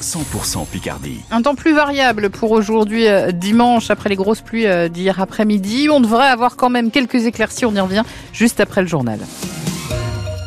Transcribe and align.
100% 0.00 0.66
Picardie. 0.66 1.20
Un 1.30 1.42
temps 1.42 1.54
plus 1.54 1.74
variable 1.74 2.30
pour 2.30 2.50
aujourd'hui 2.52 3.06
euh, 3.06 3.32
dimanche 3.32 3.90
après 3.90 4.08
les 4.08 4.16
grosses 4.16 4.40
pluies 4.40 4.66
euh, 4.66 4.88
d'hier 4.88 5.20
après-midi. 5.20 5.88
On 5.90 6.00
devrait 6.00 6.28
avoir 6.28 6.56
quand 6.56 6.70
même 6.70 6.90
quelques 6.90 7.26
éclaircies, 7.26 7.66
on 7.66 7.74
y 7.74 7.80
revient 7.80 8.02
juste 8.32 8.60
après 8.60 8.82
le 8.82 8.88
journal. 8.88 9.20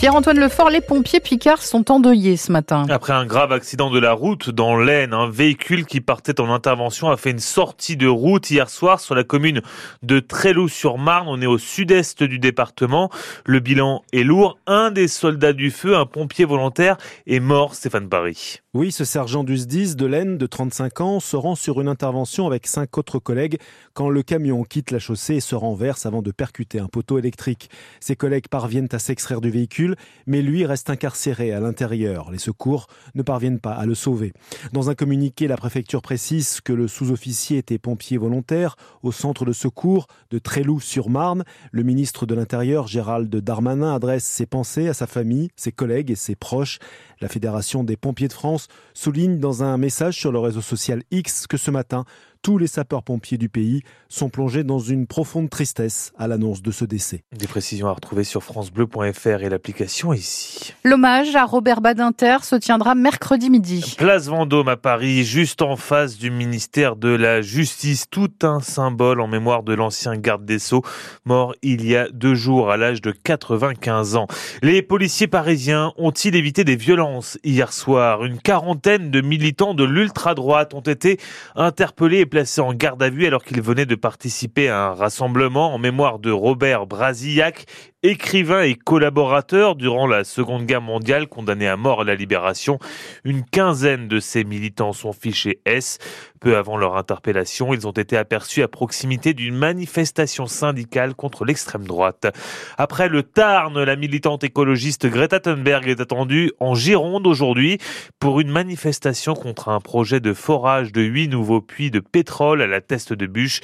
Pierre-Antoine 0.00 0.40
Lefort, 0.40 0.70
les 0.70 0.80
pompiers 0.80 1.20
picards 1.20 1.60
sont 1.60 1.90
endeuillés 1.90 2.38
ce 2.38 2.50
matin. 2.50 2.86
Après 2.88 3.12
un 3.12 3.26
grave 3.26 3.52
accident 3.52 3.90
de 3.90 3.98
la 3.98 4.14
route 4.14 4.48
dans 4.48 4.78
l'Aisne, 4.78 5.12
un 5.12 5.28
véhicule 5.28 5.84
qui 5.84 6.00
partait 6.00 6.40
en 6.40 6.50
intervention 6.50 7.10
a 7.10 7.18
fait 7.18 7.32
une 7.32 7.38
sortie 7.38 7.98
de 7.98 8.06
route 8.06 8.50
hier 8.50 8.70
soir 8.70 8.98
sur 8.98 9.14
la 9.14 9.24
commune 9.24 9.60
de 10.02 10.18
Tréloux-sur-Marne. 10.18 11.26
On 11.28 11.42
est 11.42 11.46
au 11.46 11.58
sud-est 11.58 12.22
du 12.22 12.38
département. 12.38 13.10
Le 13.44 13.60
bilan 13.60 14.00
est 14.14 14.22
lourd. 14.22 14.56
Un 14.66 14.90
des 14.90 15.06
soldats 15.06 15.52
du 15.52 15.70
feu, 15.70 15.94
un 15.94 16.06
pompier 16.06 16.46
volontaire, 16.46 16.96
est 17.26 17.40
mort, 17.40 17.74
Stéphane 17.74 18.08
Paris. 18.08 18.60
Oui, 18.72 18.92
ce 18.92 19.04
sergent 19.04 19.42
du 19.42 19.56
SDIS 19.56 19.96
de 19.96 20.06
l'Aisne 20.06 20.38
de 20.38 20.46
35 20.46 21.00
ans 21.00 21.18
se 21.18 21.34
rend 21.34 21.56
sur 21.56 21.80
une 21.80 21.88
intervention 21.88 22.46
avec 22.46 22.68
cinq 22.68 22.96
autres 22.98 23.18
collègues 23.18 23.58
quand 23.94 24.08
le 24.08 24.22
camion 24.22 24.62
quitte 24.62 24.92
la 24.92 25.00
chaussée 25.00 25.34
et 25.34 25.40
se 25.40 25.56
renverse 25.56 26.06
avant 26.06 26.22
de 26.22 26.30
percuter 26.30 26.78
un 26.78 26.86
poteau 26.86 27.18
électrique. 27.18 27.68
Ses 27.98 28.14
collègues 28.14 28.46
parviennent 28.48 28.86
à 28.92 29.00
s'extraire 29.00 29.40
du 29.40 29.50
véhicule, 29.50 29.89
mais 30.26 30.42
lui 30.42 30.64
reste 30.64 30.90
incarcéré 30.90 31.52
à 31.52 31.60
l'intérieur. 31.60 32.30
Les 32.30 32.38
secours 32.38 32.86
ne 33.14 33.22
parviennent 33.22 33.60
pas 33.60 33.72
à 33.72 33.86
le 33.86 33.94
sauver. 33.94 34.32
Dans 34.72 34.90
un 34.90 34.94
communiqué, 34.94 35.48
la 35.48 35.56
préfecture 35.56 36.02
précise 36.02 36.60
que 36.60 36.72
le 36.72 36.88
sous-officier 36.88 37.58
était 37.58 37.78
pompier 37.78 38.18
volontaire 38.18 38.76
au 39.02 39.12
centre 39.12 39.44
de 39.44 39.52
secours 39.52 40.06
de 40.30 40.38
Tréloux-sur-Marne. 40.38 41.44
Le 41.72 41.82
ministre 41.82 42.26
de 42.26 42.34
l'Intérieur, 42.34 42.86
Gérald 42.86 43.34
Darmanin, 43.34 43.94
adresse 43.94 44.24
ses 44.24 44.46
pensées 44.46 44.88
à 44.88 44.94
sa 44.94 45.06
famille, 45.06 45.50
ses 45.56 45.72
collègues 45.72 46.10
et 46.10 46.16
ses 46.16 46.36
proches. 46.36 46.78
La 47.20 47.28
Fédération 47.28 47.84
des 47.84 47.96
pompiers 47.96 48.28
de 48.28 48.32
France 48.32 48.68
souligne 48.94 49.38
dans 49.38 49.62
un 49.62 49.76
message 49.76 50.16
sur 50.16 50.32
le 50.32 50.38
réseau 50.38 50.62
social 50.62 51.02
X 51.10 51.46
que 51.46 51.56
ce 51.56 51.70
matin, 51.70 52.04
tous 52.42 52.56
les 52.56 52.66
sapeurs-pompiers 52.66 53.38
du 53.38 53.48
pays 53.48 53.82
sont 54.08 54.28
plongés 54.30 54.64
dans 54.64 54.78
une 54.78 55.06
profonde 55.06 55.50
tristesse 55.50 56.12
à 56.18 56.26
l'annonce 56.26 56.62
de 56.62 56.70
ce 56.70 56.84
décès. 56.84 57.22
Des 57.36 57.46
précisions 57.46 57.88
à 57.88 57.92
retrouver 57.92 58.24
sur 58.24 58.42
francebleu.fr 58.42 59.42
et 59.42 59.48
l'application 59.48 60.12
ici. 60.12 60.74
L'hommage 60.84 61.36
à 61.36 61.44
Robert 61.44 61.80
Badinter 61.80 62.38
se 62.42 62.56
tiendra 62.56 62.94
mercredi 62.94 63.50
midi. 63.50 63.94
Place 63.98 64.26
Vendôme 64.28 64.68
à 64.68 64.76
Paris, 64.76 65.24
juste 65.24 65.62
en 65.62 65.76
face 65.76 66.16
du 66.16 66.30
ministère 66.30 66.96
de 66.96 67.10
la 67.10 67.42
Justice, 67.42 68.06
tout 68.10 68.32
un 68.42 68.60
symbole 68.60 69.20
en 69.20 69.28
mémoire 69.28 69.62
de 69.62 69.74
l'ancien 69.74 70.16
garde 70.16 70.44
des 70.44 70.58
Sceaux, 70.58 70.82
mort 71.24 71.54
il 71.62 71.86
y 71.86 71.94
a 71.94 72.08
deux 72.08 72.34
jours 72.34 72.70
à 72.70 72.76
l'âge 72.76 73.02
de 73.02 73.12
95 73.12 74.16
ans. 74.16 74.26
Les 74.62 74.82
policiers 74.82 75.26
parisiens 75.26 75.92
ont-ils 75.98 76.34
évité 76.34 76.64
des 76.64 76.76
violences 76.76 77.38
hier 77.44 77.72
soir? 77.72 78.24
Une 78.24 78.38
quarantaine 78.38 79.10
de 79.10 79.20
militants 79.20 79.74
de 79.74 79.84
l'ultra-droite 79.84 80.74
ont 80.74 80.80
été 80.80 81.18
interpellés 81.54 82.26
placé 82.30 82.60
en 82.60 82.72
garde 82.72 83.02
à 83.02 83.10
vue 83.10 83.26
alors 83.26 83.44
qu'il 83.44 83.60
venait 83.60 83.86
de 83.86 83.94
participer 83.94 84.68
à 84.68 84.86
un 84.86 84.94
rassemblement 84.94 85.74
en 85.74 85.78
mémoire 85.78 86.18
de 86.18 86.30
Robert 86.30 86.86
Brasillac, 86.86 87.66
écrivain 88.02 88.62
et 88.62 88.76
collaborateur 88.76 89.76
durant 89.76 90.06
la 90.06 90.24
Seconde 90.24 90.64
Guerre 90.64 90.80
mondiale, 90.80 91.28
condamné 91.28 91.68
à 91.68 91.76
mort 91.76 92.00
à 92.00 92.04
la 92.04 92.14
Libération. 92.14 92.78
Une 93.24 93.44
quinzaine 93.44 94.08
de 94.08 94.20
ces 94.20 94.44
militants 94.44 94.94
sont 94.94 95.12
fichés 95.12 95.60
S. 95.66 95.98
Peu 96.40 96.56
avant 96.56 96.78
leur 96.78 96.96
interpellation, 96.96 97.74
ils 97.74 97.86
ont 97.86 97.92
été 97.92 98.16
aperçus 98.16 98.62
à 98.62 98.68
proximité 98.68 99.34
d'une 99.34 99.54
manifestation 99.54 100.46
syndicale 100.46 101.14
contre 101.14 101.44
l'extrême 101.44 101.84
droite. 101.84 102.34
Après 102.78 103.10
le 103.10 103.22
Tarn, 103.22 103.82
la 103.82 103.96
militante 103.96 104.44
écologiste 104.44 105.06
Greta 105.06 105.38
Thunberg 105.38 105.86
est 105.86 106.00
attendue 106.00 106.52
en 106.58 106.74
Gironde 106.74 107.26
aujourd'hui 107.26 107.76
pour 108.18 108.40
une 108.40 108.50
manifestation 108.50 109.34
contre 109.34 109.68
un 109.68 109.80
projet 109.80 110.20
de 110.20 110.32
forage 110.32 110.92
de 110.92 111.02
huit 111.02 111.28
nouveaux 111.28 111.60
puits 111.60 111.90
de 111.90 112.00
pétrole 112.00 112.62
à 112.62 112.66
la 112.66 112.80
teste 112.80 113.12
de 113.12 113.26
bûche. 113.26 113.60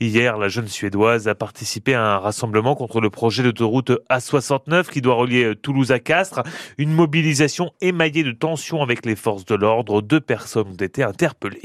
Hier, 0.00 0.38
la 0.38 0.48
jeune 0.48 0.68
Suédoise 0.68 1.28
a 1.28 1.34
participé 1.34 1.92
à 1.92 2.14
un 2.14 2.18
rassemblement 2.18 2.74
contre 2.74 3.02
le 3.02 3.10
projet 3.10 3.42
d'autoroute 3.42 3.73
A69 3.82 4.88
qui 4.90 5.00
doit 5.00 5.14
relier 5.14 5.54
Toulouse 5.60 5.92
à 5.92 5.98
Castres. 5.98 6.42
Une 6.78 6.92
mobilisation 6.92 7.72
émaillée 7.80 8.22
de 8.22 8.32
tensions 8.32 8.82
avec 8.82 9.06
les 9.06 9.16
forces 9.16 9.44
de 9.44 9.54
l'ordre. 9.54 10.02
Deux 10.02 10.20
personnes 10.20 10.68
ont 10.68 10.82
été 10.82 11.02
interpellées. 11.02 11.62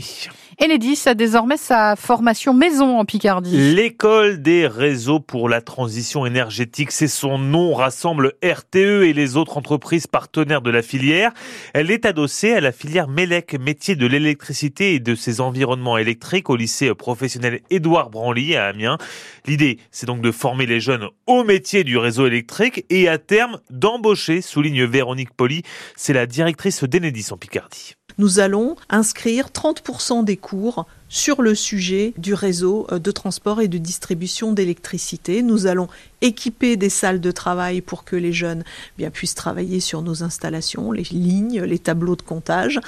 Enedis 0.62 1.04
a 1.06 1.14
désormais 1.14 1.58
sa 1.58 1.96
formation 1.96 2.54
maison 2.54 3.00
en 3.00 3.06
Picardie. 3.06 3.56
L'école 3.74 4.42
des 4.42 4.68
réseaux 4.68 5.20
pour 5.20 5.48
la 5.48 5.62
transition 5.62 6.26
énergétique, 6.26 6.92
c'est 6.92 7.08
son 7.08 7.38
nom, 7.38 7.74
rassemble 7.74 8.34
RTE 8.44 9.04
et 9.04 9.14
les 9.14 9.38
autres 9.38 9.58
entreprises 9.58 10.08
partenaires 10.08 10.62
de 10.62 10.70
la 10.70 10.82
filière. 10.82 11.32
Elle 11.74 11.92
est 11.92 12.06
adossée 12.06 12.54
à 12.54 12.62
la 12.62 12.72
filière 12.72 13.08
MELEC, 13.08 13.60
métier 13.60 13.96
de 13.96 14.06
l'électricité 14.06 14.96
et 14.96 15.00
de 15.00 15.16
ses 15.16 15.42
environnements 15.42 15.98
électriques 15.98 16.50
au 16.50 16.56
lycée 16.56 16.94
professionnel 16.94 17.62
Édouard 17.70 18.10
Branly 18.10 18.56
à 18.56 18.66
Amiens. 18.66 18.98
L'idée, 19.46 19.78
c'est 19.92 20.06
donc 20.06 20.22
de 20.22 20.32
former 20.32 20.66
les 20.66 20.80
jeunes 20.80 21.08
au 21.28 21.44
métier 21.44 21.84
du 21.84 21.98
réseau 22.00 22.28
électrique 22.28 22.86
et 22.90 23.08
à 23.08 23.18
terme 23.18 23.60
d'embaucher, 23.70 24.42
souligne 24.42 24.86
Véronique 24.86 25.34
Poli, 25.34 25.64
c'est 25.96 26.14
la 26.14 26.26
directrice 26.26 26.84
d'Enedis 26.84 27.28
en 27.32 27.38
Picardie 27.38 27.96
nous 28.20 28.40
allons 28.40 28.76
inscrire 28.90 29.48
30% 29.48 30.26
des 30.26 30.36
cours 30.36 30.86
sur 31.08 31.42
le 31.42 31.56
sujet 31.56 32.14
du 32.18 32.34
réseau 32.34 32.86
de 32.92 33.12
transport 33.12 33.62
et 33.62 33.70
de 33.70 33.78
distribution 33.78 34.52
d'électricité. 34.52 35.42
Nous 35.42 35.66
allons 35.66 35.88
équiper 36.22 36.78
des 36.78 36.90
salles 36.90 37.22
de 37.22 37.32
travail 37.32 37.82
pour 37.82 38.04
que 38.04 38.16
les 38.16 38.34
jeunes 38.34 38.64
bien, 38.98 39.10
puissent 39.10 39.36
travailler 39.36 39.80
sur 39.80 40.02
nos 40.02 40.24
installations, 40.24 40.92
les 40.92 41.04
lignes, 41.04 41.62
les 41.62 41.80
tableaux 41.80 42.16
de 42.16 42.22
comptage. 42.22 42.80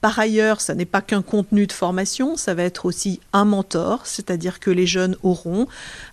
Par 0.00 0.18
ailleurs, 0.18 0.60
ça 0.60 0.74
n'est 0.74 0.86
pas 0.86 1.00
qu'un 1.00 1.22
contenu 1.22 1.66
de 1.66 1.72
formation, 1.72 2.36
ça 2.36 2.54
va 2.54 2.62
être 2.62 2.86
aussi 2.86 3.20
un 3.32 3.44
mentor, 3.44 4.06
c'est-à-dire 4.06 4.60
que 4.60 4.70
les 4.70 4.86
jeunes 4.86 5.16
auront 5.22 5.66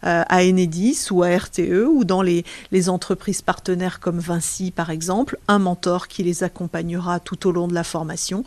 euh, 0.04 0.24
à 0.28 0.44
Enedis 0.44 1.08
ou 1.12 1.24
à 1.24 1.30
RTE 1.30 1.86
ou 1.88 2.04
dans 2.04 2.22
les, 2.22 2.44
entreprises 2.88 3.42
partenaires 3.42 4.00
comme 4.00 4.20
Vinci 4.20 4.70
par 4.70 4.90
exemple, 4.92 5.40
un 5.48 5.60
mentor 5.60 6.08
qui 6.08 6.24
les 6.24 6.44
accompagnera 6.44 7.20
tout 7.20 7.48
au 7.48 7.52
long 7.52 7.68
de 7.68 7.74
la 7.74 7.84
formation. 7.84 8.44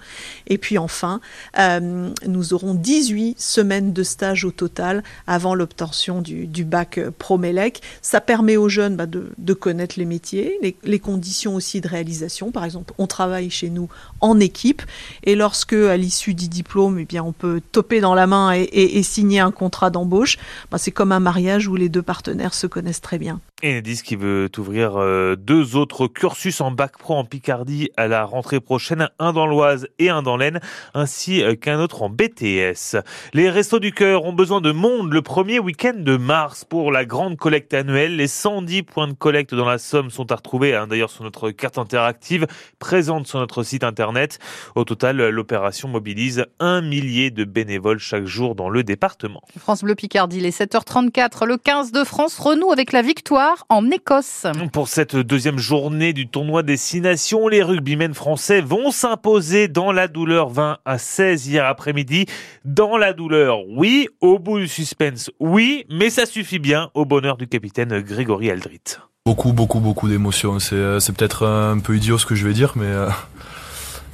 Et 0.47 0.59
puis 0.59 0.79
enfin, 0.79 1.21
euh, 1.59 2.11
nous 2.27 2.53
aurons 2.53 2.75
18 2.75 3.41
semaines 3.41 3.93
de 3.93 4.03
stage 4.03 4.45
au 4.45 4.51
total 4.51 5.03
avant 5.27 5.55
l'obtention 5.55 6.21
du, 6.21 6.47
du 6.47 6.65
bac 6.65 7.01
Promelec. 7.19 7.81
Ça 8.01 8.18
permet 8.21 8.57
aux 8.57 8.69
jeunes 8.69 8.97
bah, 8.97 9.07
de, 9.07 9.29
de, 9.39 9.55
connaître 9.55 9.99
les 9.99 10.05
métiers, 10.05 10.59
les, 10.63 10.77
les, 10.85 10.99
conditions 10.99 11.55
aussi 11.55 11.81
de 11.81 11.89
réalisation. 11.89 12.51
Par 12.53 12.65
exemple, 12.65 12.93
on 12.99 13.07
travaille 13.07 13.51
chez 13.51 13.71
nous 13.71 13.89
en 14.21 14.41
équipe 14.41 14.83
et 15.25 15.35
lorsque, 15.35 15.73
à 15.73 15.97
l'issue 15.97 16.35
du 16.35 16.49
diplôme, 16.49 16.99
eh 16.99 17.05
bien, 17.05 17.23
on 17.23 17.33
peut 17.33 17.61
toper 17.73 18.01
dans 18.01 18.15
la 18.15 18.27
main 18.27 18.53
et, 18.53 18.63
et, 18.63 18.99
et 18.99 19.03
signer 19.03 19.41
un 19.41 19.51
contrat 19.51 19.91
d'embauche, 19.91 20.39
bah, 20.71 20.79
c'est 20.79 20.91
comme 20.91 21.13
un 21.13 21.21
mariage 21.21 21.69
où 21.69 21.77
les 21.77 21.89
deux 21.89 22.03
partenaires 22.03 22.55
se 22.55 22.67
connaissent 22.67 23.01
très 23.01 23.19
bien. 23.19 23.41
Enedis 23.65 24.03
qui 24.05 24.15
veut 24.15 24.49
ouvrir 24.57 24.97
euh, 24.97 25.35
deux 25.35 25.75
autres 25.75 26.07
cursus 26.07 26.61
en 26.61 26.71
bac 26.71 26.97
pro 26.97 27.15
en 27.17 27.25
Picardie 27.25 27.91
à 27.97 28.07
la 28.07 28.25
rentrée 28.25 28.61
prochaine, 28.61 29.09
un 29.19 29.33
dans 29.33 29.49
l'Oise 29.49 29.89
et 29.99 30.11
un 30.11 30.23
dans 30.23 30.37
l'Aisne, 30.37 30.61
ainsi 30.95 31.43
euh, 31.43 31.57
qu'un 31.57 31.81
autre 31.81 32.03
en 32.03 32.09
BTS. 32.09 32.99
Les 33.35 33.51
Restos 33.51 33.81
du 33.81 33.93
Cœur 33.93 34.25
ont 34.25 34.33
besoin 34.33 34.61
de 34.61 34.71
monde 34.71 35.13
le 35.13 35.23
premier 35.23 35.59
week-end 35.59 35.95
de 35.97 36.17
mars 36.17 36.65
pour 36.65 36.93
la 36.93 37.05
grande 37.05 37.37
collecte 37.37 37.75
annuelle. 37.75 38.08
Les 38.09 38.27
110 38.27 38.85
points 38.85 39.07
de 39.07 39.13
collecte 39.13 39.55
dans 39.55 39.67
la 39.67 39.77
Somme 39.77 40.11
sont 40.11 40.33
à 40.33 40.37
retrouver, 40.37 40.75
hein, 40.75 40.87
d'ailleurs 40.87 41.11
sur 41.11 41.25
notre 41.25 41.51
carte 41.51 41.77
interactive 41.77 42.47
présente 42.79 43.27
sur 43.27 43.39
notre 43.39 43.63
site 43.63 43.85
internet. 43.85 44.39
Au 44.75 44.85
total, 44.85 45.29
l'opération 45.29 45.89
mobilise 45.89 46.47
un 46.59 46.81
millier 46.81 47.31
de 47.31 47.45
bénévoles 47.45 47.99
chaque 47.99 48.25
jour 48.25 48.55
dans 48.55 48.71
le 48.71 48.83
département. 48.83 49.43
France 49.59 49.83
Bleu 49.83 49.95
Picardie, 49.95 50.41
les 50.41 50.53
7h34, 50.53 51.45
le 51.47 51.59
15 51.59 51.93
de 51.93 52.03
France 52.03 52.39
renoue 52.39 52.73
avec 52.73 52.93
la 52.93 53.03
victoire 53.03 53.67
en 53.69 53.91
Écosse. 53.91 54.47
Pour 54.73 54.89
cette 54.89 55.17
deuxième 55.17 55.59
journée 55.59 56.15
du 56.15 56.29
tournoi 56.29 56.63
Destination, 56.63 57.47
les 57.47 57.63
rugbymen 57.63 58.15
français 58.15 58.63
vont 58.63 58.91
s'imposer 58.91 59.69
dans 59.69 59.93
la 59.93 60.09
douleur 60.09 60.49
20 60.49 60.79
à 60.85 60.99
16 60.99 61.47
hier 61.47 61.67
après-midi. 61.67 62.25
Dans 62.65 62.97
la 62.97 63.13
douleur, 63.13 63.59
oui, 63.69 64.09
au 64.21 64.39
bout 64.39 64.61
du 64.61 64.69
suspense, 64.69 65.31
oui, 65.41 65.85
mais 65.91 66.09
ça 66.09 66.25
suffit 66.25 66.59
bien 66.59 66.91
au 66.95 67.05
bonheur 67.05 67.37
du 67.37 67.47
capitaine 67.47 67.98
Grégory 68.01 68.51
Aldrit. 68.51 68.99
Beaucoup, 69.27 69.53
beaucoup, 69.53 69.81
beaucoup 69.81 70.09
d'émotions. 70.09 70.59
C'est, 70.59 71.13
peut-être 71.13 71.47
un 71.47 71.79
peu 71.79 71.97
idiot 71.97 72.19
ce 72.19 72.27
que 72.27 72.35
je 72.35 72.47
vais 72.47 72.55
dire, 72.55 72.73
mais 72.77 72.93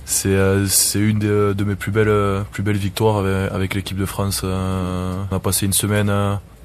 c'est, 0.05 0.37
c'est 0.67 0.99
une 0.99 1.21
de, 1.21 1.65
mes 1.65 1.77
plus 1.77 1.93
belles, 1.93 2.45
plus 2.51 2.63
belles 2.65 2.77
victoires 2.77 3.25
avec, 3.53 3.75
l'équipe 3.75 3.97
de 3.97 4.07
France. 4.07 4.43
On 4.45 5.27
a 5.31 5.39
passé 5.39 5.67
une 5.67 5.73
semaine 5.73 6.11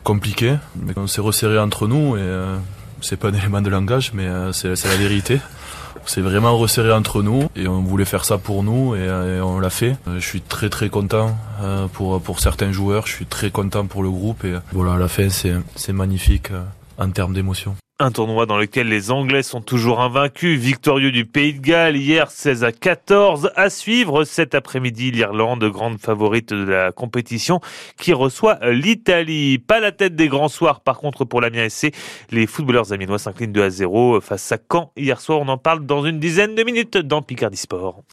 compliqué, 0.04 0.56
mais 0.75 0.94
on 0.95 1.07
s'est 1.07 1.21
resserré 1.21 1.60
entre 1.60 1.88
nous 1.88 2.16
euh, 2.16 2.57
c'est 3.01 3.16
pas 3.16 3.30
un 3.30 3.33
élément 3.33 3.62
de 3.62 3.69
langage, 3.69 4.12
mais 4.13 4.25
euh, 4.25 4.51
c'est 4.51 4.86
la 4.86 4.95
vérité. 4.98 5.39
On 6.04 6.07
s'est 6.07 6.21
vraiment 6.21 6.57
resserré 6.57 6.92
entre 6.92 7.21
nous 7.21 7.50
et 7.56 7.68
on 7.68 7.81
voulait 7.81 8.06
faire 8.06 8.25
ça 8.25 8.38
pour 8.38 8.63
nous 8.63 8.95
et, 8.95 9.06
et 9.06 9.42
on 9.42 9.60
l'a 9.60 9.69
fait. 9.69 9.95
Je 10.07 10.19
suis 10.19 10.42
très 10.42 10.69
très 10.69 10.89
content 10.89 11.38
euh, 11.62 11.88
pour, 11.88 12.21
pour 12.21 12.39
certains 12.39 12.71
joueurs, 12.71 13.06
je 13.06 13.13
suis 13.13 13.25
très 13.25 13.51
content 13.51 13.86
pour 13.86 14.01
le 14.01 14.10
groupe 14.10 14.44
et 14.45 14.56
voilà, 14.71 14.94
à 14.94 14.98
la 14.98 15.07
fin 15.07 15.30
c'est 15.30 15.94
magnifique 15.94 16.51
en 16.99 17.11
termes 17.11 17.33
d'émotion. 17.33 17.75
Un 18.01 18.11
tournoi 18.11 18.45
dans 18.45 18.57
lequel 18.57 18.87
les 18.87 19.11
Anglais 19.11 19.43
sont 19.43 19.59
toujours 19.59 19.99
invaincus, 19.99 20.57
victorieux 20.57 21.11
du 21.11 21.25
Pays 21.25 21.53
de 21.53 21.59
Galles 21.59 21.97
hier 21.97 22.31
16 22.31 22.63
à 22.63 22.71
14. 22.71 23.51
À 23.57 23.69
suivre 23.69 24.23
cet 24.23 24.55
après-midi 24.55 25.11
l'Irlande, 25.11 25.65
grande 25.65 25.99
favorite 25.99 26.53
de 26.53 26.63
la 26.63 26.93
compétition, 26.93 27.59
qui 27.97 28.13
reçoit 28.13 28.57
l'Italie. 28.71 29.57
Pas 29.59 29.81
la 29.81 29.91
tête 29.91 30.15
des 30.15 30.29
grands 30.29 30.47
soirs 30.47 30.79
par 30.79 30.97
contre 30.97 31.25
pour 31.25 31.41
l'Amiens 31.41 31.67
SC. 31.67 31.93
Les 32.31 32.47
footballeurs 32.47 32.93
amiénois 32.93 33.19
s'inclinent 33.19 33.51
2 33.51 33.63
à 33.63 33.69
0 33.69 34.21
face 34.21 34.49
à 34.53 34.57
Caen 34.71 34.93
hier 34.95 35.19
soir. 35.19 35.41
On 35.41 35.49
en 35.49 35.57
parle 35.57 35.85
dans 35.85 36.05
une 36.05 36.19
dizaine 36.19 36.55
de 36.55 36.63
minutes 36.63 36.97
dans 36.97 37.21
Picardie 37.21 37.57
Sport. 37.57 38.03